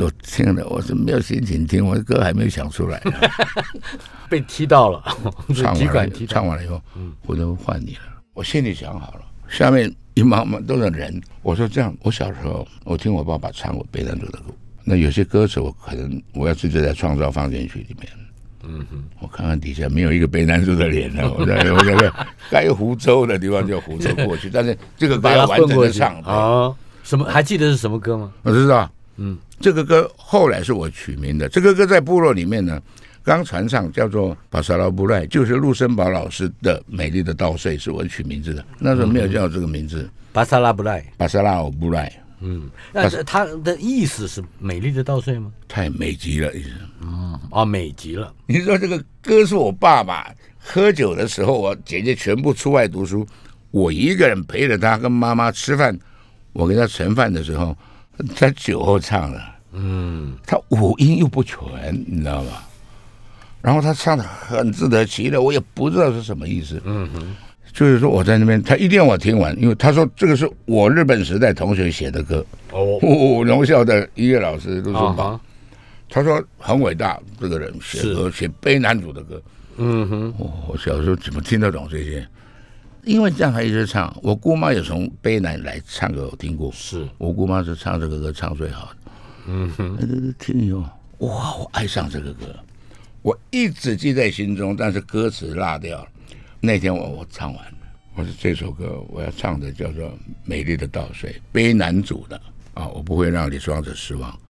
[0.03, 2.99] 我听了，我是没有心情听，我的歌还没有想出来，
[4.31, 5.03] 被踢到了，
[5.55, 6.81] 唱完了，唱完了以后，
[7.27, 8.01] 我就换你了。
[8.33, 11.21] 我心里想好了，下面一茫茫都是人。
[11.43, 14.47] 我说这样，我小时候我听我爸爸唱过《悲男主》的歌，
[14.83, 18.09] 那有些歌词我可能我要直接在创造放进去里面。
[18.69, 21.23] 嗯哼，我看看底下没有一个悲男主的脸呢。
[21.39, 22.13] 我在我在
[22.51, 26.75] 该湖州的地方就湖州过去， 但是这个歌要完整的唱啊。
[27.03, 27.25] 什么？
[27.27, 28.33] 还记得是什么歌吗？
[28.43, 28.91] 我知道。
[29.17, 31.49] 嗯，这个歌后来是我取名的。
[31.49, 32.81] 这个歌在部落里面呢，
[33.23, 38.65] 刚传唱，叫做《巴沙拉布赖》，就是陆森堡老师的《美丽的稻穗》，是我取名字的。
[38.79, 42.13] 那时候没有叫这个名字，巴沙拉布赖，巴沙拉布赖。
[42.45, 45.51] 嗯，那他的意思是美丽的稻穗吗？
[45.67, 46.71] 太美极了，意思。
[47.01, 48.33] 嗯，啊，美极了。
[48.47, 53.27] 你说这个歌是我爸爸喝酒的时候，我姐姐全部出外读书，
[53.71, 55.99] 我一个人陪着他跟妈妈吃饭，
[56.53, 57.77] 我给他盛饭的时候。
[58.37, 61.59] 在酒后唱的，嗯，他五音又不全，
[62.07, 62.53] 你知道吗？
[63.61, 67.37] 然后他唱的很自得其乐，我也不知道是什么意思，嗯哼，
[67.73, 75.41] 就是说我在那边，他一定要我听完，因为他说这个是我日本时代同学写的歌，哦，荣校的音乐老师陆松宝，
[76.09, 79.43] 他说很伟大，这个人写歌写悲男主的歌，
[79.79, 80.35] 嗯哼，
[80.69, 82.27] 我小时候怎么听得懂这些？
[83.03, 84.17] 因为这样，他一直唱。
[84.23, 86.73] 我姑妈也从悲男来唱歌，我听过。
[86.73, 88.97] 是我姑妈是唱这个歌唱最好的。
[89.47, 90.79] 嗯哼，听以后，
[91.19, 92.47] 哇，我爱上这个歌，
[93.21, 96.09] 我一直记在心中，但是歌词落掉了。
[96.65, 97.79] 那天我我唱完了，
[98.15, 100.09] 我说这首歌我要唱的叫做
[100.45, 102.41] 《美丽的稻穗》，悲男主的
[102.73, 104.44] 啊，我不会让李双泽失望。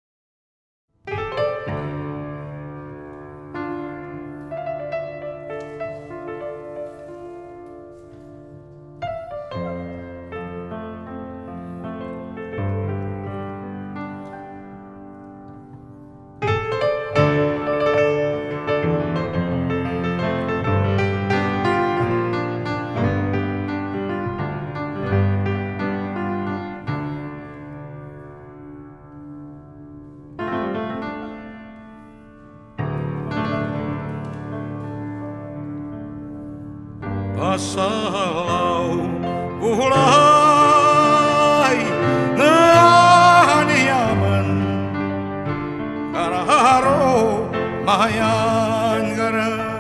[47.86, 49.74] 하얀 가람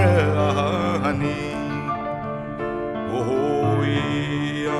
[3.12, 4.72] 오이안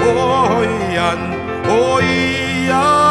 [0.00, 1.04] 오이안
[1.68, 3.07] 오이야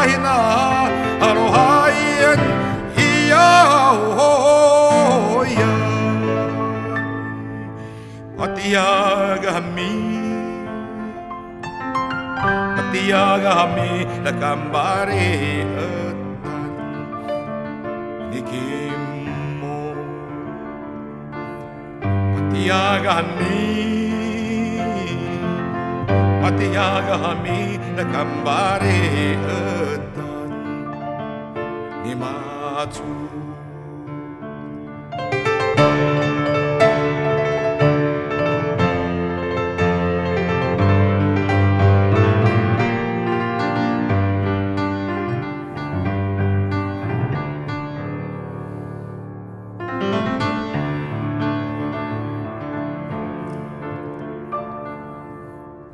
[8.68, 9.94] Matiyaga kami
[12.76, 13.92] Matiyaga kami
[14.28, 16.18] Nakambari etan
[18.28, 19.80] Nikimo
[22.36, 23.58] Matiyaga kami
[26.44, 27.60] Matiyaga kami
[27.96, 29.77] etan
[32.78, 33.02] 阿土，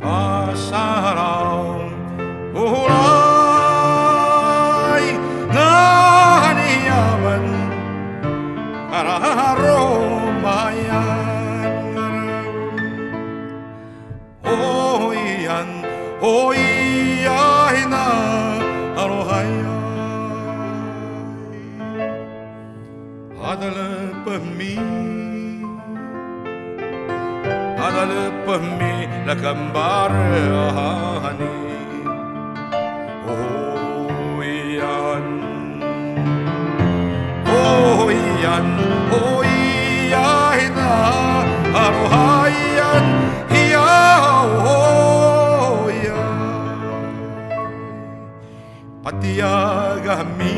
[0.01, 1.13] 阿萨
[1.45, 1.89] 罗，
[2.53, 3.02] 乌拉。
[29.43, 30.11] gambar
[30.71, 31.55] hani
[33.27, 35.25] oyan
[37.51, 38.67] oyan
[39.11, 40.95] oyayda
[41.75, 43.07] aruhayan
[43.51, 43.91] ya
[45.83, 46.23] oya
[49.03, 50.55] patiyagami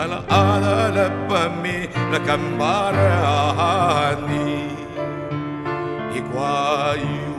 [0.00, 2.96] ala ala lapami la gambar
[3.60, 4.65] hani
[6.96, 7.36] you.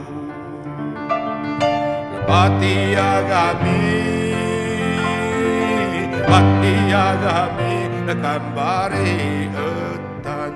[2.28, 3.80] Patiagami,
[6.28, 10.56] patiagami, nakambari etan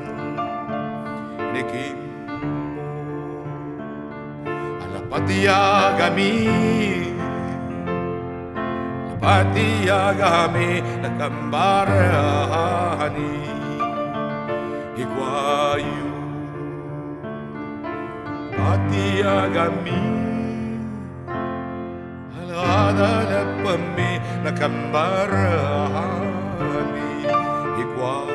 [1.56, 1.96] nikim
[4.84, 6.36] ala patiagami,
[9.24, 13.61] patiagami, nakambari ahani.
[18.60, 20.22] أطيا جميل
[22.44, 26.32] الغدا لبمي لكم برهاني
[27.82, 28.31] إقوال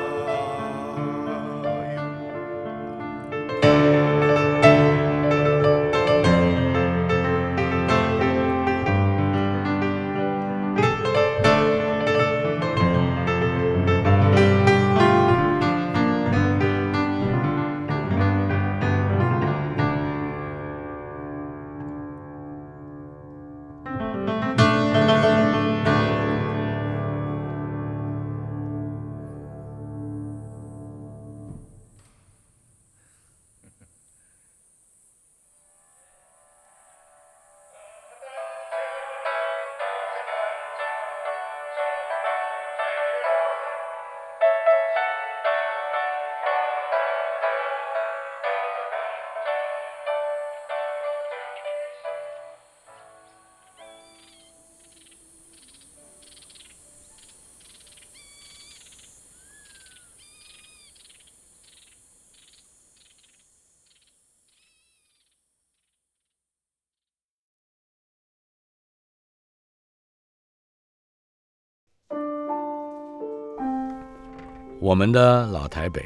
[74.87, 76.01] 我们的老台北，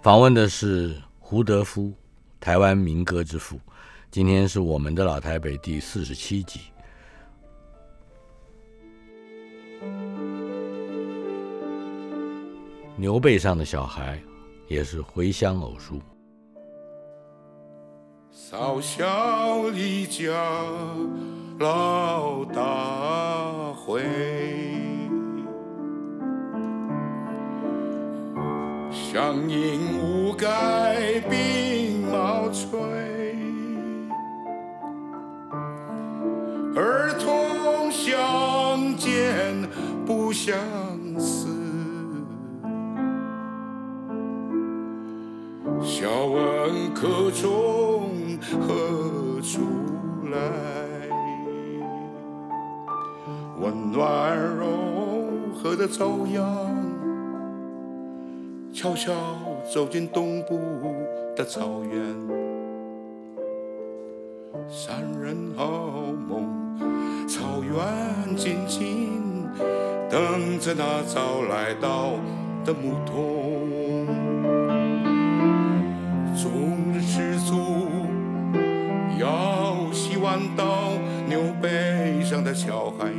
[0.00, 1.92] 访问的是胡德夫，
[2.40, 3.60] 台湾民歌之父。
[4.10, 6.60] 今天是我们的老台北第四十七集。
[12.96, 14.18] 牛背上的小孩，
[14.66, 16.00] 也是回乡偶书。
[18.30, 20.32] 少小离家
[21.58, 24.75] 老大回。
[29.16, 30.44] 乡音无改
[31.30, 32.78] 鬓毛衰，
[36.74, 39.56] 儿童相见
[40.04, 40.54] 不相
[41.18, 41.48] 识。
[45.80, 49.62] 笑问客从何处
[50.30, 50.38] 来？
[53.62, 54.66] 温暖柔
[55.54, 56.85] 和的朝阳。
[58.76, 59.14] 悄悄
[59.64, 60.60] 走进东部
[61.34, 61.98] 的草原，
[64.68, 65.66] 山人好
[66.28, 66.76] 梦，
[67.26, 69.48] 草原静静
[70.10, 72.10] 等着那早来到
[72.66, 74.06] 的牧童。
[76.36, 77.56] 终日吃足，
[79.18, 80.90] 要洗碗刀。
[81.26, 83.10] 牛背上的小孩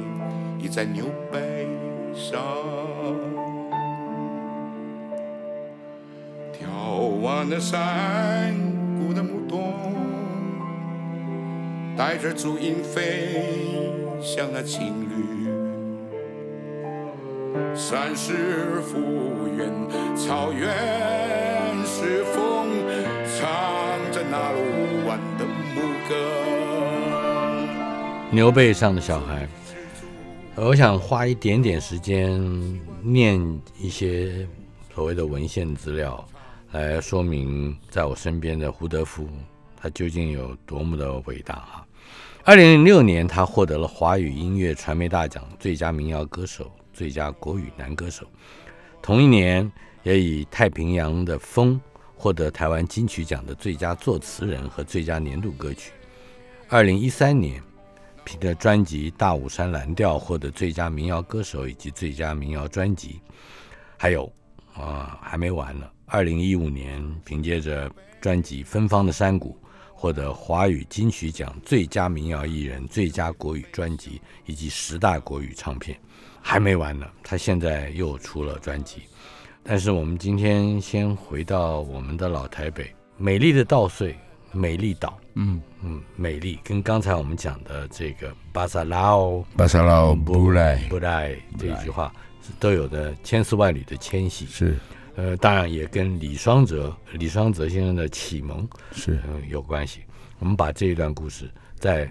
[0.59, 1.67] 倚在牛背
[2.13, 2.39] 上，
[6.59, 8.55] 眺望那山
[8.99, 9.95] 谷的牧童，
[11.95, 13.41] 带着足音飞
[14.21, 15.15] 向那青绿。
[17.75, 18.97] 山是复
[19.57, 19.71] 原，
[20.15, 20.67] 草原
[21.85, 22.67] 是风，
[23.25, 23.47] 唱
[24.11, 26.15] 着那鲁湾的牧歌。
[28.29, 29.47] 牛背上的小孩，
[30.55, 32.39] 我想花一点点时间
[33.01, 33.39] 念
[33.79, 34.45] 一些
[34.93, 36.23] 所谓的文献资料，
[36.71, 39.27] 来说明在我身边的胡德夫
[39.75, 41.87] 他究竟有多么的伟大哈。
[42.43, 46.71] 二零零六年，他获得了华语音乐传媒大奖最佳民谣歌手。
[46.93, 48.25] 最佳国语男歌手，
[49.03, 51.75] 同一年也以《太平洋的风》
[52.15, 55.91] 获得台湾金曲奖的最佳作词人和最佳年度歌曲。
[56.67, 57.61] 二零一三年，
[58.25, 63.21] 凭着专辑《大武山蓝调》获得最佳民谣歌手以及最佳民谣专辑。
[63.95, 64.27] 还有
[64.73, 65.87] 啊，还没完呢。
[66.09, 67.91] 二零一五年，凭借着
[68.21, 69.57] 专辑《芬芳的山谷》
[69.93, 75.99] 获得华语金曲奖最佳民谣艺人、最佳国语专辑以及十大国语唱片。
[76.41, 79.01] 还没完呢，他现在又出了专辑。
[79.61, 84.17] 但是我们今天先回到我们的老台北，美丽的稻穗，
[84.53, 92.13] 美丽岛，嗯嗯，美丽，跟刚才我们讲的这个巴萨拉奥，巴萨拉奥不来不来这一句话，
[92.61, 94.45] 都有的千丝万缕的迁徙。
[94.45, 94.77] 是，
[95.17, 100.01] 呃，当然也跟李双泽，李双泽先生的启蒙是有关系。
[100.37, 102.03] 我们把这一段故事再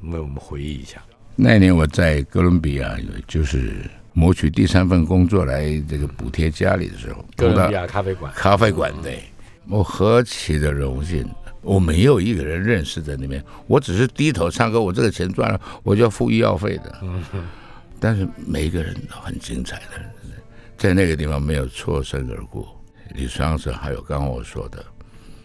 [0.00, 1.02] 为我们回忆一下。
[1.34, 2.96] 那年我在哥伦比亚，
[3.28, 3.74] 就是
[4.14, 9.22] 谋取第三份工作来这个补贴家里的时候，哥伦比亚咖啡馆，咖啡馆对，
[9.68, 11.28] 我何其的荣幸！
[11.60, 16.98] 我没有一个人认识在那边，我只是低头唱歌，我这个钱赚了，我就要付医药费的。
[18.00, 20.00] 但是每一个人都很精彩的，
[20.76, 22.66] 在那个地方没有错身而过。
[23.14, 24.84] 李双泽，还有刚刚我说的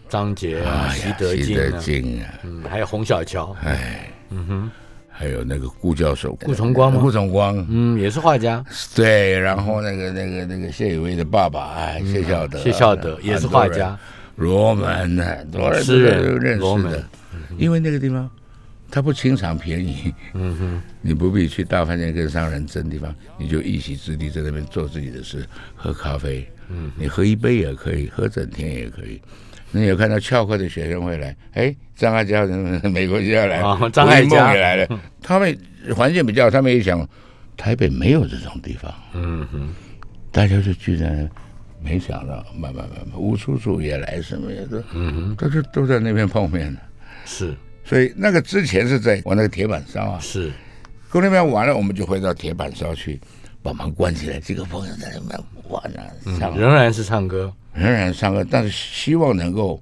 [0.08, 1.34] 张杰啊，习德
[1.78, 4.70] 进啊，嗯，还有洪小乔，哎，嗯哼。
[5.14, 6.98] 还有那个顾教授，顾崇光吗？
[6.98, 8.64] 顾崇光，嗯，也是画家。
[8.94, 13.96] 对，然后那个那个那个谢雨薇的爸爸，哎，谢孝德，谢孝德也是画家。
[14.36, 17.04] 罗门很多人都认识的，
[17.58, 18.28] 因为那个地方
[18.92, 29.18] 他不清场便宜，嗯哼，你不必去大饭店跟商人争地方，你就一席之地在那边做自己的事，喝咖啡，嗯，你喝一杯也可以，喝整天也可以。
[29.70, 31.34] 你有看到翘课的学生会来？
[31.52, 32.44] 哎，张爱嘉
[32.92, 35.00] 美国就要来，张爱嘉也来了。
[35.22, 35.58] 他们
[35.96, 37.08] 环境比较，他们也想，
[37.56, 38.92] 台北没有这种地方。
[39.14, 39.74] 嗯哼，
[40.30, 41.26] 大家就居然
[41.82, 46.80] 没想到，慢慢慢慢，吴叔叔也来，什么也都，嗯哼，都是都在那边碰面的。
[47.24, 47.54] 是，
[47.92, 50.18] 所以那个之前是在我那个铁板烧啊。
[50.18, 50.50] 是，
[51.10, 53.20] 过那边完了，我们就回到铁板烧去，
[53.62, 55.38] 把门关起来，几个朋友在那边
[55.68, 56.08] 玩啊，
[56.40, 57.52] 唱，仍然是唱歌。
[57.74, 59.78] 仍然唱歌，但是希望能够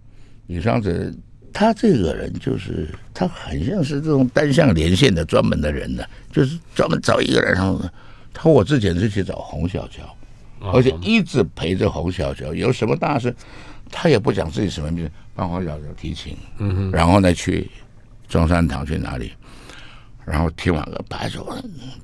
[0.48, 1.08] 李双泽，
[1.52, 6.02] 他这个人就是他很像是这种单向连线的专门的人呢，
[6.32, 7.54] 就是专门找一个人。
[7.54, 7.80] 然后
[8.34, 13.32] 他我之前是去找洪小乔，而且一直陪着洪小乔，有什么大事
[13.88, 16.36] 他也不讲自己什么名，帮洪小乔提琴。
[16.58, 17.70] 嗯哼，然后呢去
[18.30, 19.30] 中山堂去哪里，
[20.24, 21.46] 然后听完了拍手，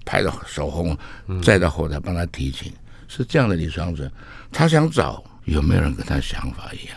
[0.04, 0.94] 拍到手红，
[1.42, 2.70] 再到后台帮他提琴，
[3.08, 4.12] 是这样的李双泽，
[4.52, 5.24] 他想找。
[5.46, 6.96] 有没有人跟他想法一样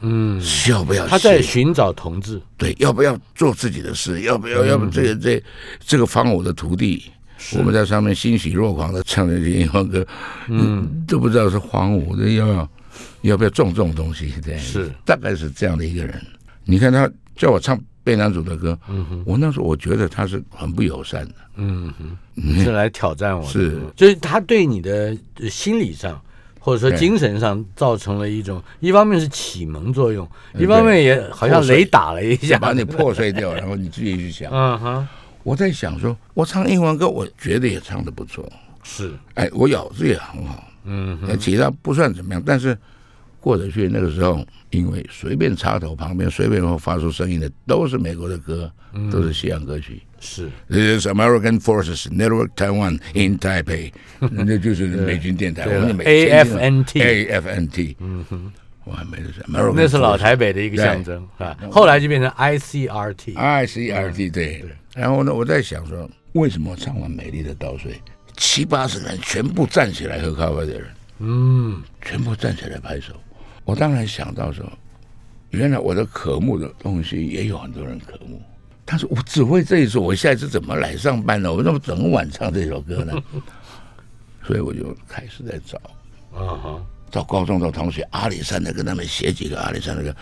[0.00, 1.06] 嗯，要不要？
[1.06, 2.42] 他在寻找同志。
[2.56, 4.22] 对，要不要做自己的事？
[4.22, 4.64] 要不要？
[4.64, 5.40] 要不这个这
[5.78, 7.04] 这个方我的徒弟，
[7.56, 10.04] 我们在上面欣喜若狂的唱那些英文歌，
[10.48, 12.68] 嗯，都不知道是荒芜的，要要
[13.20, 14.34] 要不要种这种东西？
[14.44, 16.20] 这样是大概是这样的一个人。
[16.64, 23.78] 你看他叫我唱贝男主的歌，嗯哼，我那时候我觉得他是很不友善的，嗯哼，是来挑战我，是。
[23.94, 25.14] 就是他对你的
[25.50, 26.18] 心理上。
[26.60, 30.28] 或者说精神上造成了一种，一方面是启蒙作用，
[30.58, 34.50] 一方面也好像雷打了一下，把你破碎掉， 然后你自己去想。
[34.52, 35.08] 嗯哼，
[35.44, 38.46] 我在想说，我唱英文歌，我觉得也唱的不错，
[38.82, 42.76] 是，哎，我咬字也很好，嗯，其他不算怎么样，但是
[43.40, 48.70] 过得去那个时候，因为随便插头旁边随便会发出声音的都是美国的歌，
[49.10, 50.02] 都是西洋歌曲。
[50.20, 55.64] 是，This is American Forces Network Taiwan in Taipei， 那就是美军电台。
[55.68, 61.56] AFNT，AFNT，嗯哼，我还没得说，那是老台北的一个象征啊。
[61.70, 64.64] 后来就变成 ICRT，ICRT 对。
[64.96, 67.92] 然后呢，我在想说，为什么唱完《美丽的稻穗》，
[68.36, 70.88] 七八十人全部站起来喝咖啡的人，
[71.20, 73.12] 嗯，全部站起来拍手。
[73.68, 74.64] 我当然想到说，
[75.50, 78.40] 原来我的渴慕的东西也有很多人渴慕。
[78.86, 81.52] 他说：“我只会这一首，我下一次怎么来上班呢？
[81.52, 83.12] 我怎么整晚唱这首歌呢？”
[84.42, 85.76] 所以我就开始在找，
[86.34, 90.16] 啊哈，找高中的同学阿里山的，跟他们写几个阿里山的歌，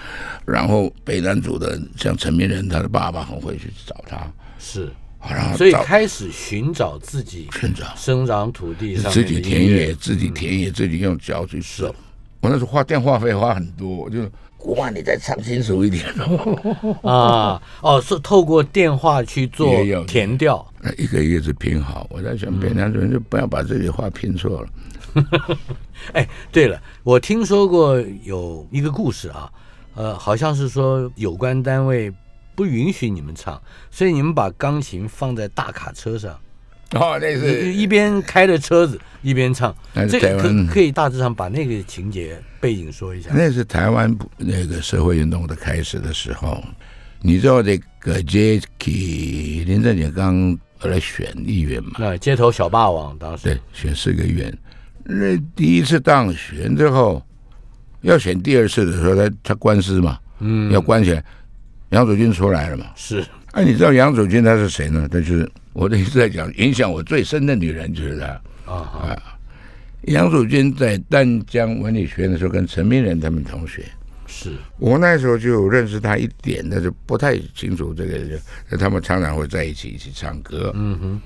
[0.45, 4.29] 然后北南组的像陈明仁，他的爸爸很会去找他，
[4.59, 4.91] 是，
[5.21, 11.95] 然后所以开始寻找自己，寻找生长土地上自己田野，自己田野，自己用脚去收。
[12.41, 14.29] 我那时候花电话费花很多，我就。
[14.75, 16.05] 哇，你再唱清楚一点
[17.03, 17.63] 啊！
[17.83, 19.71] 哦，是透过电话去做
[20.09, 22.05] 填调，那一个一个字拼好。
[22.11, 24.69] 我在想，别人就不要把这句话拼错了。
[26.15, 29.49] 哎，对了，我听说过有一个故事啊，
[29.95, 32.13] 呃，好像是说有关单位
[32.57, 36.37] 不允许你们唱，所以你们把钢琴放在大卡车上。
[36.95, 39.75] 哦，那是一边开着车子一边唱，
[40.09, 43.31] 这可可以大致上把那个情节背景说一下。
[43.35, 46.63] 那是台湾那个社会运动的开始的时候，
[47.21, 49.65] 你知道这个 J.K.
[49.67, 51.93] 林正杰刚来选议员嘛？
[51.99, 54.57] 那街头小霸王当时对选四个议员，
[55.03, 57.21] 那第一次当选之后，
[58.03, 61.25] 要选第二次的时候，他他官司嘛，嗯，要关起来，
[61.91, 62.87] 杨祖军出来了嘛？
[62.95, 63.25] 是。
[63.51, 65.09] 哎，你知道杨祖军他是谁呢？
[65.11, 65.51] 他就是。
[65.77, 68.27] 我的意思在讲，影响我最深的女人就是她
[68.65, 69.39] 啊啊！
[70.05, 73.85] 杨祖君在丹江文理学院的时候，跟陈明仁他们同学。
[74.27, 78.19] 是我那时候就认识他一点，但是不太清楚这个。
[78.79, 80.73] 他们常常会在一起一起唱歌。
[80.75, 81.21] 嗯哼。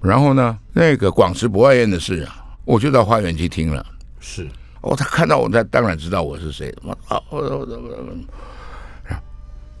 [0.00, 3.84] 然后呢，那个广慈博爱院的事啊，我就到花园去听了。
[4.20, 4.46] 是
[4.80, 6.72] 哦，他看到我，他当然知道我是谁。
[6.84, 8.16] 我啊，我我我，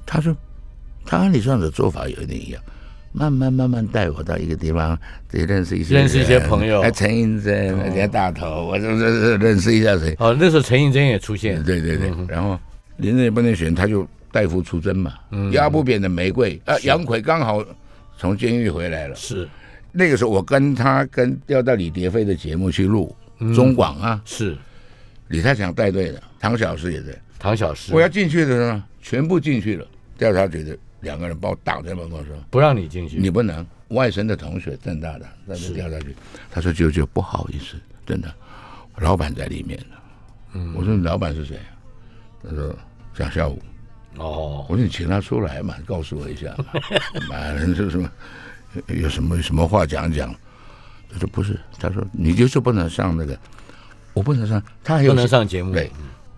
[0.04, 0.36] 他说
[1.06, 2.60] 他按理上的做法有一点一样。
[3.12, 4.98] 慢慢慢慢带我到一个地方，
[5.30, 6.80] 得认识一些认识一些朋友。
[6.82, 10.14] 哎，陈映真，人家大头，我认认认识一下谁？
[10.18, 11.62] 哦，那时候陈映真也出现。
[11.64, 12.58] 对对对，然后
[12.98, 15.14] 林正也不能选，他就代夫出征嘛。
[15.52, 17.64] 压不扁的玫瑰啊，杨奎刚好
[18.16, 19.14] 从监狱回来了。
[19.16, 19.48] 是
[19.90, 23.14] 那个时候，我跟他跟要到李蝶飞的节目去录
[23.54, 24.20] 中广啊。
[24.24, 24.56] 是
[25.28, 27.12] 李泰祥带队的，唐小诗也在。
[27.38, 29.86] 唐小诗，我要进去的时候，全部进去了。
[30.18, 30.76] 调查局的。
[31.00, 36.14] 两个人把我挡在门口说：“不让你进去，你不能。”外省的同学，郑大的在那掉下去。
[36.50, 38.34] 他说：“舅舅，不好意思，真的，
[38.98, 39.78] 老板在里面
[40.52, 41.58] 嗯，我说：“你老板是谁？”
[42.44, 42.74] 他说
[43.14, 43.62] ：“蒋孝武。”
[44.18, 46.54] 哦，我说：“你请他出来嘛，告诉我一下。
[47.30, 48.10] 嘛，人说什么？
[48.88, 50.34] 有什么什么话讲讲？”
[51.10, 53.38] 他说：“不是，他说你就是不能上那个，
[54.12, 55.90] 我不能上，他还不能上节目，对，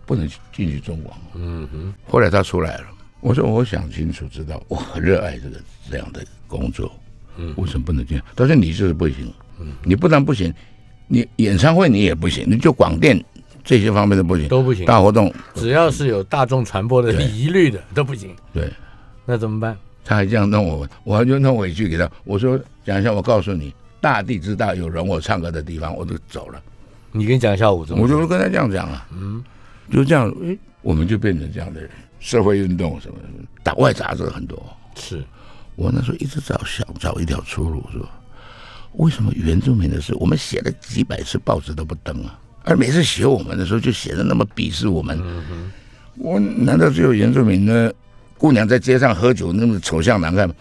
[0.07, 1.93] 不能进去中广。”嗯哼。
[2.07, 2.85] 后来他出来了。
[3.21, 5.61] 我说我想清楚，知道我很热爱这个
[5.91, 6.91] 这样的工作，
[7.37, 8.25] 嗯，为什么不能这样？
[8.35, 10.53] 他说你就是不行，嗯，你不但不行，
[11.07, 13.23] 你演唱会你也不行，你就广电
[13.63, 14.87] 这些方面的不行，都不行。
[14.87, 18.35] 大活动只要是有大众传播的疑虑的都不行。
[18.53, 18.71] 对，
[19.27, 19.77] 那怎么办？
[20.03, 22.11] 他还这样弄我，我就弄委屈给他。
[22.25, 26.61] 我说讲一下，我告诉你，大地之大有容我唱歌的地方，我都走了。
[27.13, 28.03] 你跟蒋孝武怎么？
[28.03, 29.45] 我就跟他这样讲啊，嗯，
[29.93, 31.91] 就这样，哎，我们就变成这样的人。
[32.21, 33.17] 社会运动什么
[33.65, 34.63] 党外杂志很多，
[34.95, 35.25] 是
[35.75, 38.09] 我那时候一直找想找一条出路，是吧？
[38.93, 42.39] 为什么原住民的事我们写了几百次报纸都不登啊？
[42.65, 45.19] 而每次写我们的时候就写的那么鄙视我们，
[46.17, 47.93] 我难道只有原住民的
[48.37, 50.55] 姑娘在街上喝酒那么丑相难看吗？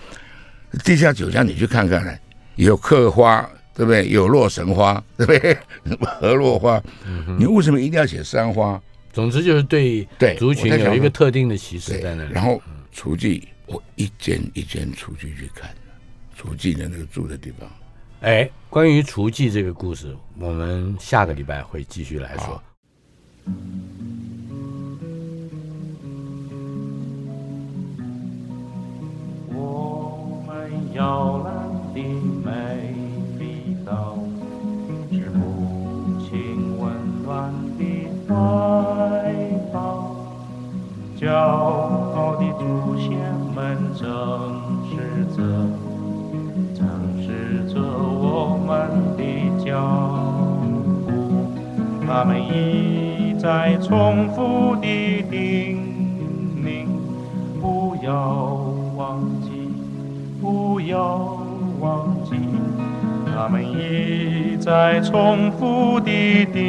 [0.83, 2.17] 地下酒家你去看看，
[2.55, 3.41] 有刻花
[3.73, 4.07] 对不对？
[4.09, 5.57] 有洛神花对不对？
[6.19, 6.81] 河落花，
[7.37, 8.79] 你为什么一定要写山花？
[9.11, 12.31] 总之就是对对族群有一个特定的歧视在那里。
[12.31, 15.69] 然后厨妓，我一间一间厨具去看，
[16.35, 17.69] 厨妓的那个住的地方。
[18.21, 22.61] 哎，关于厨妓这个故事，我们下个礼拜会继续来说。
[29.51, 32.01] 我们摇篮的
[32.43, 32.93] 美
[33.39, 34.17] 丽岛，
[42.19, 43.09] 傲的祖先
[43.55, 44.05] 们正
[44.89, 45.41] 视着，
[46.75, 46.83] 正
[47.23, 47.27] 视
[47.73, 48.69] 着我们
[49.15, 49.21] 的
[49.63, 49.69] 脚
[51.07, 51.09] 步，
[52.05, 54.85] 他们一再重复的
[55.31, 55.79] 叮
[56.61, 56.85] 咛：
[57.61, 58.11] 不要
[58.97, 59.49] 忘记，
[60.41, 61.39] 不要
[61.79, 62.35] 忘记。
[63.33, 66.68] 他们一再重复的叮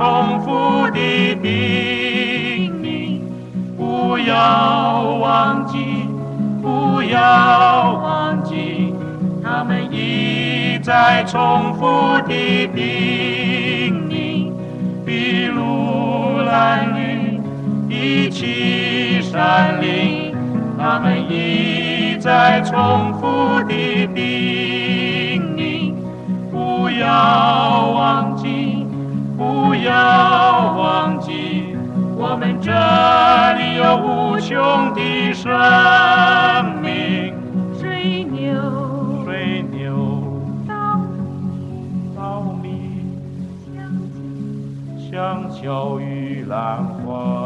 [0.00, 3.20] 重复的叮咛。
[3.76, 6.08] 不要忘记，
[6.62, 8.94] 不要忘记，
[9.44, 14.50] 他们一再重复的叮咛。
[15.04, 17.38] 筚路蓝缕，
[17.90, 20.34] 一起山林，
[20.78, 25.92] 他们一再重复的叮咛。
[26.50, 28.29] 不要忘，
[29.62, 31.76] 不要忘记，
[32.16, 32.72] 我们这
[33.58, 35.50] 里有无穷的生
[36.80, 37.34] 命。
[37.78, 38.54] 水牛、
[39.26, 40.32] 水牛、
[40.66, 43.04] 稻米、稻米、
[45.10, 46.00] 香蕉。
[46.00, 47.39] 与兰花。